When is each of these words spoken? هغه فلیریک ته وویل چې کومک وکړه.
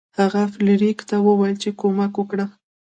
هغه 0.19 0.41
فلیریک 0.53 0.99
ته 1.09 1.15
وویل 1.27 1.55
چې 1.63 1.69
کومک 1.79 2.13
وکړه. 2.17 2.45